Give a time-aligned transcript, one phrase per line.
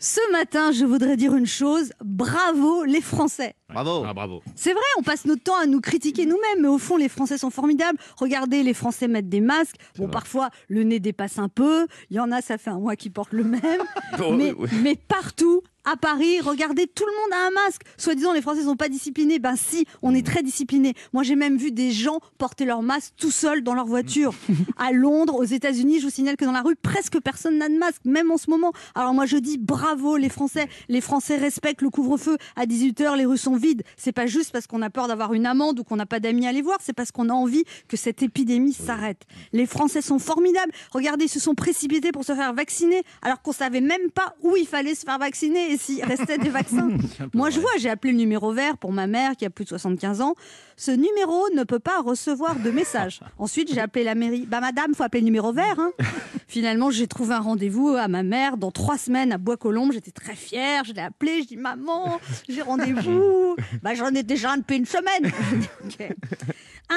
[0.00, 1.92] Ce matin, je voudrais dire une chose.
[2.04, 3.56] Bravo les Français.
[3.68, 4.04] Bravo.
[4.06, 4.42] Ah, bravo.
[4.54, 7.36] C'est vrai, on passe notre temps à nous critiquer nous-mêmes, mais au fond, les Français
[7.36, 7.98] sont formidables.
[8.16, 9.74] Regardez, les Français mettent des masques.
[9.96, 10.12] Bon, vrai.
[10.12, 11.88] parfois, le nez dépasse un peu.
[12.10, 13.60] Il y en a, ça fait un mois qu'ils portent le même.
[14.20, 14.68] Oh, mais, oui.
[14.82, 17.80] mais partout, à Paris, regardez, tout le monde a un masque.
[17.96, 19.38] Soi-disant, les Français sont pas disciplinés.
[19.38, 20.92] Ben si, on est très disciplinés.
[21.14, 24.34] Moi, j'ai même vu des gens porter leur masque tout seuls dans leur voiture.
[24.76, 27.78] à Londres, aux États-Unis, je vous signale que dans la rue, presque personne n'a de
[27.78, 28.72] masque, même en ce moment.
[28.94, 30.68] Alors moi, je dis bravo les Français.
[30.90, 32.36] Les Français respectent le couvre-feu.
[32.56, 33.82] À 18h, les rues sont vides.
[33.96, 36.44] C'est pas juste parce qu'on a peur d'avoir une amende ou qu'on n'a pas d'amis
[36.44, 36.78] à aller voir.
[36.82, 39.22] C'est parce qu'on a envie que cette épidémie s'arrête.
[39.54, 40.72] Les Français sont formidables.
[40.92, 44.54] Regardez, ils se sont précipités pour se faire vacciner alors qu'on savait même pas où
[44.54, 46.88] il fallait se faire vacciner et s'il restait des vaccins.
[47.34, 49.70] Moi, je vois, j'ai appelé le numéro vert pour ma mère qui a plus de
[49.70, 50.34] 75 ans.
[50.76, 53.20] Ce numéro ne peut pas recevoir de message.
[53.38, 54.46] Ensuite, j'ai appelé la mairie.
[54.46, 55.78] Bah, madame, faut appeler le numéro vert.
[55.78, 55.92] hein.
[56.48, 59.92] Finalement, j'ai trouvé un rendez-vous à ma mère dans trois semaines à Bois-Colombes.
[59.92, 60.84] J'étais très fière.
[60.84, 61.42] Je l'ai appelée.
[61.42, 63.56] Je dis, maman, j'ai rendez-vous.
[63.82, 65.30] Bah, j'en ai déjà un depuis une semaine.
[65.52, 66.08] Je dis, Ok.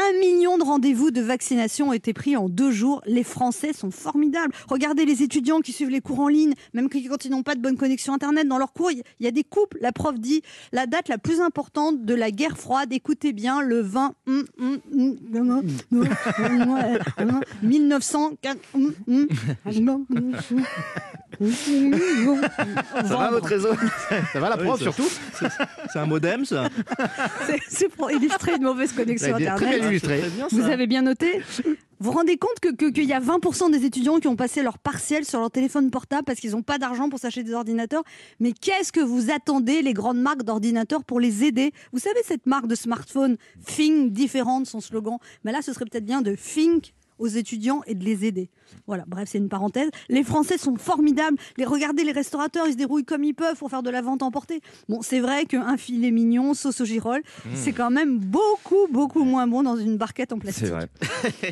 [0.10, 3.04] Un million de rendez-vous de vaccination ont été pris en deux jours.
[3.06, 4.52] Les Français sont formidables.
[4.68, 7.62] Regardez les étudiants qui suivent les cours en ligne, même quand ils n'ont pas de
[7.62, 8.90] bonne connexion Internet dans leurs cours.
[8.92, 9.78] Il y a des couples.
[9.80, 10.42] La prof dit
[10.72, 14.80] la date la plus importante de la guerre froide, écoutez bien, le 20 hum, hum,
[14.92, 16.08] hum, hum, hum,
[16.40, 18.60] hum, hum, 1904.
[21.42, 22.42] Hum,
[23.08, 23.70] Ça va votre réseau?
[24.34, 25.08] Ça va la Oui, ça- surtout.
[25.92, 26.70] C'est un modem, ça.
[27.67, 29.83] C'est- pour illustrer une mauvaise connexion Très bien Internet.
[29.86, 30.20] illustré.
[30.20, 31.42] Très bien, Vous avez bien noté.
[32.00, 34.64] Vous vous rendez compte qu'il que, qu'il y a 20% des étudiants qui ont passé
[34.64, 38.03] leur partiel sur leur téléphone portable parce qu'ils n'ont pas d'argent pour s'acheter des ordinateurs?
[38.39, 41.73] Mais qu'est-ce que vous attendez, les grandes marques d'ordinateurs, pour les aider?
[41.94, 45.17] Vous savez, cette marque de smartphone, Think différente, son slogan.
[45.44, 48.50] Mais là, ce serait peut-être bien de Think aux étudiants et de les aider.
[48.88, 49.89] Voilà, bref, c'est une parenthèse.
[50.09, 51.38] Les Français sont formidables.
[51.58, 54.23] Les regardez, les restaurateurs, ils se débrouillent comme ils peuvent pour faire de la vente
[54.23, 54.61] emportée.
[54.89, 57.22] Bon, c'est vrai qu'un filet mignon, sauce au girole,
[57.53, 60.65] c'est quand même beaucoup, beaucoup moins bon dans une barquette en plastique.
[60.67, 60.89] C'est vrai.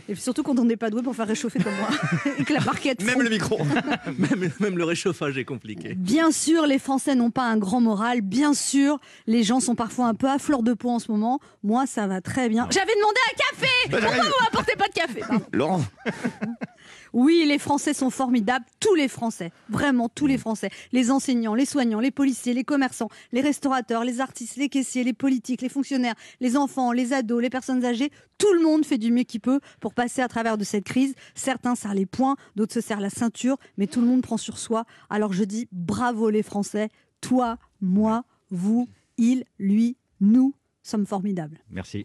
[0.10, 1.90] Et surtout quand on n'est pas doué pour faire réchauffer comme moi.
[2.40, 3.22] et que la barquette Même fond.
[3.22, 3.60] le micro.
[4.18, 5.94] même, même le réchauffage est compliqué.
[5.96, 8.22] Bien sûr, les Français n'ont pas un grand moral.
[8.22, 11.40] Bien sûr, les gens sont parfois un peu à fleur de peau en ce moment.
[11.64, 12.68] Moi, ça va très bien.
[12.72, 15.20] J'avais demandé un café Pourquoi vous m'apportez pas de café?
[15.20, 15.46] Pardon.
[15.60, 15.84] Laurent,
[17.14, 18.66] Oui, les Français sont formidables.
[18.80, 19.52] Tous les Français.
[19.68, 20.70] Vraiment, tous les Français.
[20.94, 25.12] Les enseignants, les soignants, les policiers, les commerçants, les restaurateurs, les artistes, les caissiers, les
[25.12, 28.10] politiques, les fonctionnaires, les enfants, les ados, les personnes âgées.
[28.38, 31.14] Tout le monde fait du mieux qu'il peut pour passer à travers de cette crise.
[31.36, 34.58] Certains serrent les poings, d'autres se serrent la ceinture, mais tout le monde prend sur
[34.58, 34.86] soi.
[35.10, 36.88] Alors je dis bravo les Français.
[37.20, 38.88] Toi, moi, vous,
[39.18, 40.54] il, lui, nous
[40.84, 41.60] sommes formidables.
[41.70, 41.98] merci.